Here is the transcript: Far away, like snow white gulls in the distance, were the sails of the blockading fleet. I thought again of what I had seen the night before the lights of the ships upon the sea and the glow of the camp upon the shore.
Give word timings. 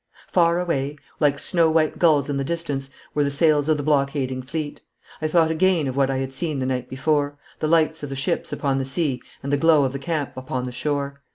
Far 0.31 0.59
away, 0.59 0.97
like 1.19 1.37
snow 1.37 1.69
white 1.69 1.99
gulls 1.99 2.27
in 2.27 2.37
the 2.37 2.43
distance, 2.43 2.89
were 3.13 3.23
the 3.23 3.29
sails 3.29 3.69
of 3.69 3.77
the 3.77 3.83
blockading 3.83 4.41
fleet. 4.41 4.81
I 5.21 5.27
thought 5.27 5.51
again 5.51 5.87
of 5.87 5.95
what 5.95 6.09
I 6.09 6.17
had 6.17 6.33
seen 6.33 6.57
the 6.57 6.65
night 6.65 6.89
before 6.89 7.37
the 7.59 7.67
lights 7.67 8.01
of 8.01 8.09
the 8.09 8.15
ships 8.15 8.51
upon 8.51 8.79
the 8.79 8.83
sea 8.85 9.21
and 9.43 9.53
the 9.53 9.57
glow 9.57 9.83
of 9.83 9.93
the 9.93 9.99
camp 9.99 10.35
upon 10.35 10.63
the 10.63 10.71
shore. 10.71 11.21